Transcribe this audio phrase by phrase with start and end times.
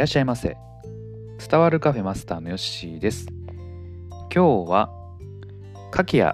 [0.00, 0.56] らっしゃいませ。
[1.46, 3.26] 伝わるカフェマスターのヨッシーです。
[4.34, 4.90] 今日は
[5.90, 6.32] 柿谷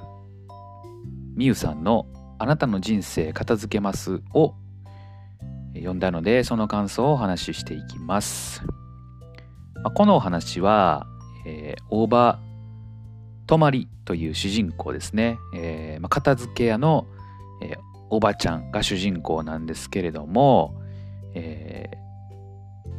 [1.34, 2.06] 美優さんの
[2.38, 4.54] 「あなたの人生片付けます」を
[5.74, 8.62] 読んだのでその感想をお話ししていきます、
[9.82, 11.08] まあ、このお話は、
[11.44, 12.38] えー、大場
[13.48, 17.08] 泊まりという主人公ですね、えーまあ、片付け屋の、
[17.62, 17.78] えー、
[18.10, 20.80] おばちゃんが主人公なんですけれども、
[21.34, 22.06] えー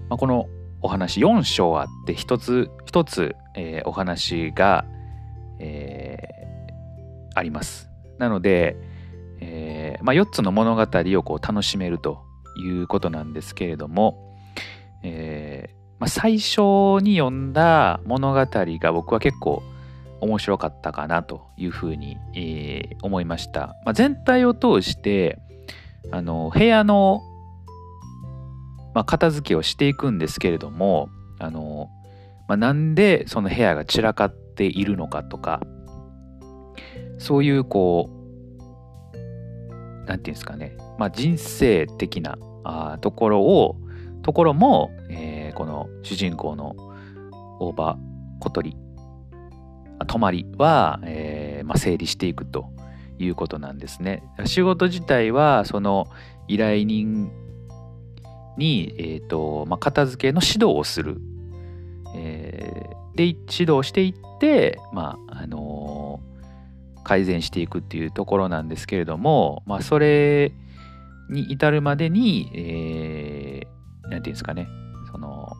[0.09, 0.49] まあ、この
[0.81, 4.85] お話4章あって一つ一つ、えー、お話が、
[5.59, 7.89] えー、あります。
[8.17, 8.77] なので、
[9.39, 12.23] えーまあ、4つの物語をこう楽しめると
[12.57, 14.35] いうことなんですけれども、
[15.03, 19.63] えーまあ、最初に読んだ物語が僕は結構
[20.19, 23.75] 面白かったかなというふうに、えー、思いました。
[23.85, 25.39] まあ、全体を通して
[26.11, 27.21] あの部屋の
[28.97, 31.91] まあ、片付けをしていくんですけれどもあの、
[32.47, 35.61] まあ、なんでその部屋が散らかっているのかとか
[37.19, 38.09] そういうこ
[39.13, 43.77] うなんていうんですかね、まあ、人生的なあところを
[44.23, 46.75] ところも、えー、この主人公の
[47.59, 47.99] 大場
[48.39, 48.75] 小鳥
[50.07, 52.71] 泊まりは、えーまあ、整理していくと
[53.19, 54.23] いうことなんですね。
[54.45, 56.07] 仕事自体はその
[56.47, 57.29] 依頼人
[58.57, 61.21] に、えーとまあ、片付けの指導をする、
[62.15, 70.51] えー、で指導していって、まああのー、改善していくっていうところなんですけれども、まあ、それ
[71.29, 74.67] に至るまでに、えー、ていうんですかね
[75.11, 75.55] その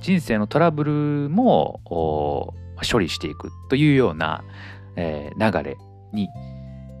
[0.00, 4.44] 人生のトラブルも処理していくというような、
[4.96, 5.76] えー、流れ
[6.12, 6.28] に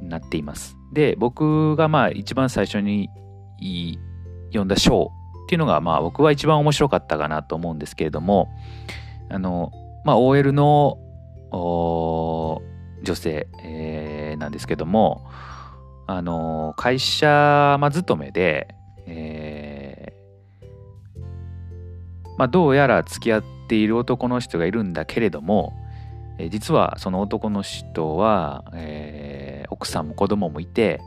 [0.02, 0.76] なっています。
[0.92, 3.10] で僕がまあ一番最初に
[4.54, 5.12] 読んだ章
[5.44, 8.48] っていうのがまあ僕は一番面白かったかなと思うんですけれども
[9.28, 9.72] あの
[10.04, 10.98] まあ OL の
[11.52, 15.28] 女性、えー、なんですけども
[16.06, 18.74] あの会社、まあ、勤めで、
[19.06, 19.94] えー
[22.36, 25.72] まあ、どうやら付き合っている男の人がいるんだけれども、
[26.38, 31.00] え、実はその男の人は、えー、奥さんも子供もいて、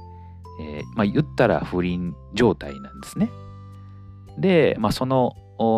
[0.59, 3.29] えー、まあ言ったら不倫状態なんですね。
[4.37, 5.33] で、まあ、その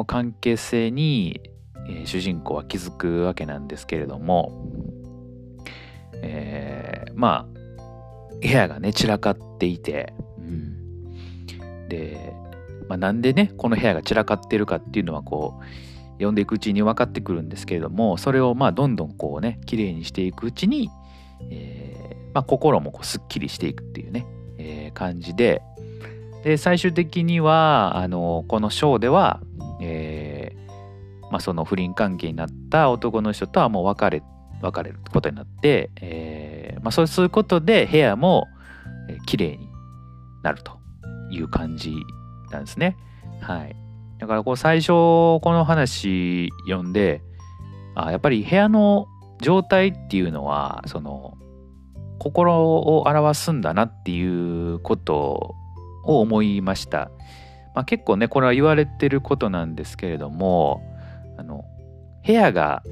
[0.07, 1.39] 関係性に、
[1.87, 4.51] えー、主人公は気づくわけなんですけれども、
[6.15, 7.59] えー、まあ
[8.41, 12.33] 部屋がね散らかっていて、うん、で、
[12.87, 15.63] まあ、なんでねこの部屋が散らかってるかっていうのはこう
[16.13, 20.89] 読んでいくうちに分かってくるんですけれどもそれをまあどんどんこうね綺麗にしていくうちに、
[21.49, 21.99] えー
[22.33, 24.25] まあ、心もこうすっきりしていくっていうね、
[24.59, 25.61] えー、感じで、
[26.43, 29.41] で最終的にはあのこのショーでは、
[29.81, 34.23] えーまあ、その不倫関係になった男の人とはもう別れ
[34.61, 38.47] 別れることになって、えーまあ、そうすることで部屋も、
[39.09, 39.69] えー、綺麗に
[40.43, 40.79] なると
[41.31, 41.93] いう感じ
[42.51, 42.97] なんですね。
[43.41, 43.75] はい、
[44.17, 47.21] だからこう最初この話読んで
[47.95, 49.07] あやっぱり部屋の
[49.41, 51.37] 状態っていうのはその
[52.19, 55.55] 心を表すんだなっていうこと
[56.03, 57.09] を思いました。
[57.73, 60.81] まあ、結構ねこれは言われてることなんですけれども
[61.37, 61.63] あの
[62.25, 62.83] 部屋が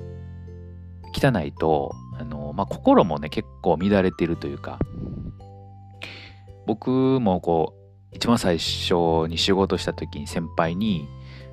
[1.13, 4.79] 汚いとあの、まあ、心もね結構乱れてるというか
[6.65, 6.89] 僕
[7.19, 7.73] もこ
[8.13, 11.07] う一番最初に仕事した時に先輩に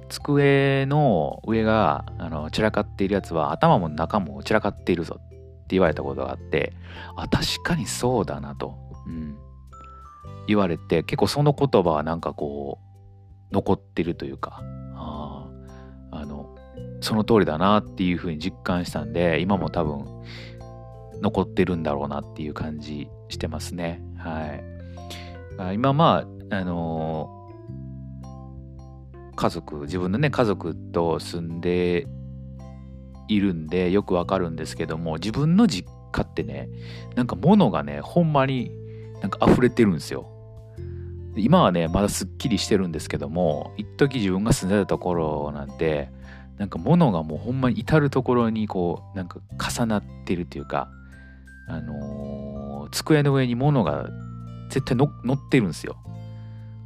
[0.09, 5.34] 机の上があの散らかっているやつは頭も中も散らかっているぞって
[5.75, 6.73] 言われたことがあって
[7.17, 8.77] あ確かにそうだなと、
[9.07, 9.37] うん、
[10.47, 12.79] 言われて結構その言葉はなんかこ
[13.51, 14.62] う残ってるというか
[14.95, 15.49] あ
[16.12, 16.57] あの
[17.01, 20.05] その通りだなっていうふうに実感したんで今も多分
[21.21, 24.03] 残ってるんだろうなっていう感じしてますね。
[24.19, 24.61] は
[25.69, 25.75] い。
[25.75, 32.06] 今まああのー、家族自分のね家族と住んで
[33.29, 36.69] いるんでよくわかるんですけども自分の実家ってね
[37.15, 38.71] なんか物がねほんまに
[39.21, 40.31] なんか溢れてるんですよ。
[41.37, 46.11] 今はねまだすっきりしてるんですけども一時自分が住んでたところなんて
[46.59, 50.88] なんか物がもうほんまに至る所にこうなんか重なってるというか
[51.69, 54.09] あのー、机の上に物が
[54.71, 55.97] 絶対の乗ってるんですよ、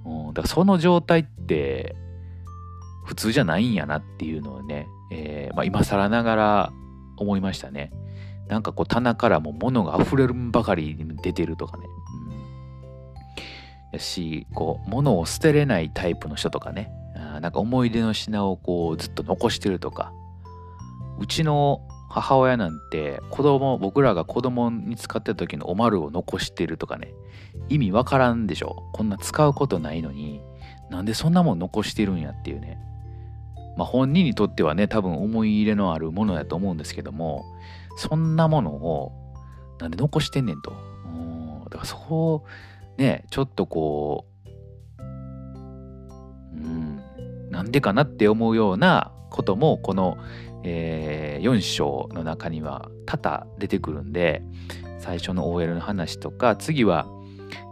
[0.07, 1.95] うん、だからその状態って
[3.09, 6.73] 普通じゃないんやなっていうのをね、えー、まあ、今更ながら
[7.17, 7.93] 思いましたね。
[8.49, 11.85] なんかこう棚からも物が溢れるばかりに出てるとかね。
[13.93, 16.91] やしこう物を捨てれないタイプの人とかね。
[17.17, 20.13] あなんか思い出の品をこうずっと残してるとか。
[21.21, 27.13] うちの母親なんて子供僕らが子供に使ってた時のおまるを残してるとかね。
[27.69, 28.89] 意味わからんでしょ。
[28.95, 30.41] こんな使うことないのに
[30.91, 32.79] なんでそんなもん残してるんやっていうね。
[33.79, 37.45] まあ本人にとってはね多分思い入れのあるものやと思うんですけども
[37.97, 39.13] そんなものを
[39.79, 40.73] なんで残してんねんと。
[41.71, 42.47] だからそこを
[42.97, 44.27] ねちょっとこ
[44.99, 45.03] う
[46.55, 47.01] うん
[47.51, 50.19] なんでかなって思うようなこともこの
[50.65, 54.43] えー、4章の中には多々出てくるんで
[54.99, 57.07] 最初の OL の話とか次は、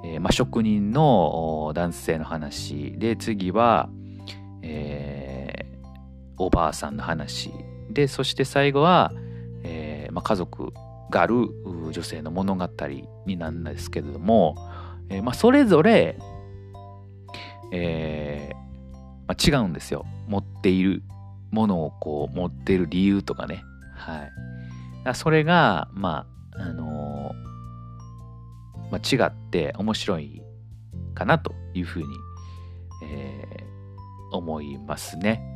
[0.04, 3.90] えーまあ、職人の男性の話で次は、
[6.38, 7.52] おばあさんの話
[7.90, 9.12] でそして最後は、
[9.62, 10.72] えーまあ、家族
[11.10, 11.48] がある
[11.92, 12.68] 女性の物語
[13.26, 14.56] になるんですけれども、
[15.08, 16.18] えーまあ、それぞれ、
[17.72, 18.56] えー
[19.26, 21.02] まあ、違うんですよ持っている
[21.50, 23.64] ものをこう持っている理由とかね。
[23.94, 24.24] は
[25.10, 25.14] い。
[25.14, 30.42] それが、まあ、あのー、まあ、違って面白い
[31.14, 32.06] かなというふうに、
[33.04, 35.55] えー、思いますね。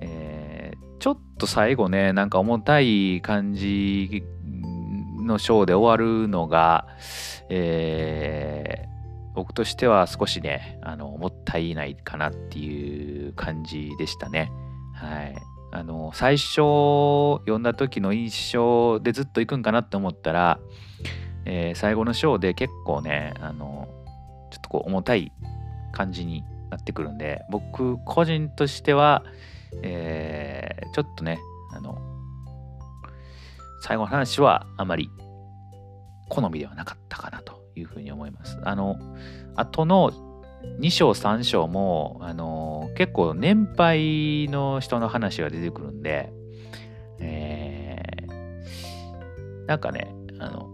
[0.00, 4.24] えー、ちょっと最後ね、なんか重たい感じ
[5.22, 6.86] のショーで終わるのが、
[7.48, 14.50] えー、僕としては少しね、あの、もったいないかなっていう感じでしたね。
[14.94, 15.36] はい。
[15.72, 16.54] あの、最初
[17.40, 20.58] 読んだ時の印象でずっと行くんかなって思ったら、
[21.44, 23.88] えー、最後の章で結構ね、あの、
[24.50, 25.32] ちょっとこう重たい
[25.92, 29.22] 感じになってくるんで、僕個人としては、
[29.82, 31.38] えー、ちょっとね、
[31.72, 31.98] あの、
[33.82, 35.10] 最後の話はあまり
[36.28, 38.58] 好みではなかったかなというふうに思います。
[38.64, 38.96] あの、
[39.54, 40.12] 後の
[40.80, 46.32] 2章3章も、あの、結構年配の人の話が出てくるんで、
[47.20, 50.68] えー、なんかね、あの、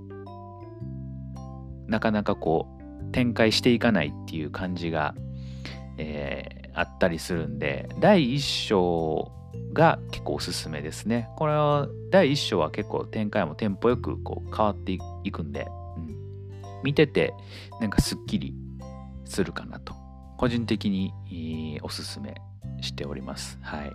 [1.87, 5.15] なかなかこう、展開していかないっていう感じが、
[5.99, 9.33] えー、あったりするんで、第1章
[9.73, 11.29] が結構おすすめですね。
[11.37, 14.93] これは、第1章は結構展開もテンポよくこう変わって
[15.25, 16.17] いくんで、うん、
[16.83, 17.35] 見てて、
[17.81, 18.55] なんかすっきり
[19.25, 19.95] するかなと
[20.37, 22.35] 個人的におすすめ
[22.81, 23.59] しております。
[23.63, 23.93] はい。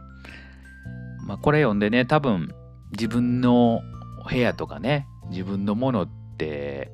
[1.26, 2.54] まあこれ読んでね多分
[2.92, 3.82] 自分の
[4.30, 6.90] 部屋とかね自分のものって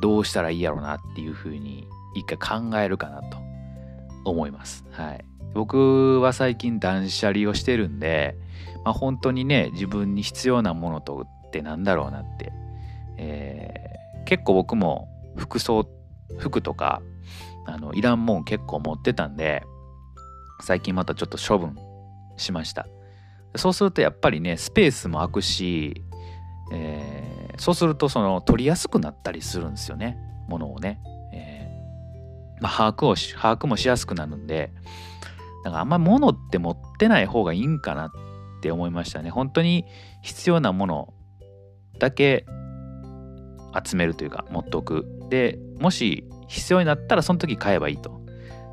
[0.00, 3.36] どうしたらいいやろうなっていうふうに一回考えるかなと
[4.24, 4.84] 思います。
[4.90, 5.24] はい。
[5.54, 8.36] 僕は最近断捨離をしてるんで、
[8.84, 12.52] まあ、本当にね自分に必要なものとってなんだろうなって、
[13.18, 15.86] えー、結構僕も服装
[16.38, 17.02] 服とか
[17.66, 19.62] あのいらんもん結構持ってたんで
[20.62, 21.76] 最近またちょっと処分
[22.36, 22.86] しました
[23.56, 26.02] そうするとやっぱりねスペースも空くし、
[26.72, 30.16] えー、そうするとその取りやすくなったりするんですよね
[30.48, 31.00] ものをね、
[32.62, 34.72] まあ、把握をし把握もしやすくなるんで
[35.64, 38.10] だかあんまり物って持ってない方がいいんかなっ
[38.62, 39.30] て思いましたね。
[39.30, 39.84] 本当に
[40.22, 41.14] 必要なもの
[41.98, 42.46] だけ
[43.84, 45.04] 集めるというか持っておく。
[45.28, 48.20] でもし必要になったらその時買えばいいと。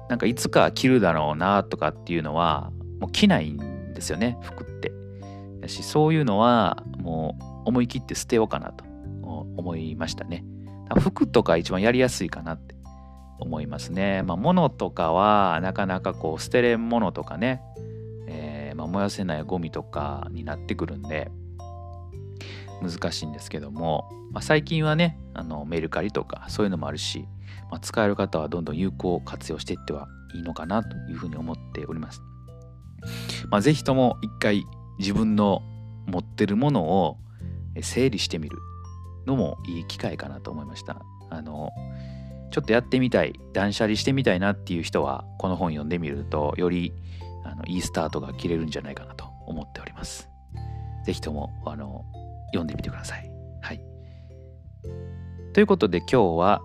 [0.09, 4.91] なんかいつか着るだろうなとかっていうのはもう着ないんですよね服って。
[5.61, 8.83] だしそういうのはもう思い切って捨てようかなと
[9.57, 10.43] 思いましたね。
[10.99, 12.78] 服とか一番やりやすいかなって。
[13.39, 17.61] 思いますねまあ物とかはなかなかこう捨てれんものとかね、
[18.27, 21.31] えー、まあ、燃やせないゴミとかになってくるんで
[22.81, 27.25] 難しいんですけども、まあ、最近はねあのメルカリとかそういうのもあるし、
[27.71, 32.21] まあ、使える方はどんどん有効活用していってはいいのかなというふうに思っております。
[33.49, 34.65] まあ、ぜひとも一回
[34.99, 35.63] 自分の
[36.07, 37.17] 持ってるものを
[37.81, 38.57] 整理してみる
[39.25, 41.01] のもいい機会かなと思いました。
[41.29, 41.69] あの
[42.51, 46.93] ちょっとやってみたい断捨離してみたいなっていう人はこの本読んでみるとより
[47.43, 50.29] あのいいスタートが切れるんじゃないかなと思っております。
[51.05, 52.05] ぜひともあの
[52.47, 53.31] 読んでみてください。
[53.61, 53.81] はい。
[55.53, 56.61] ということで今日は、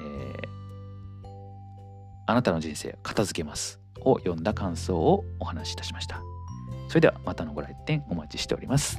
[0.00, 1.28] えー、
[2.26, 6.22] あなたの人生片付けますを読んだ感想をお話しいたしました。
[6.88, 8.98] それではまたのご来店お待ちしております。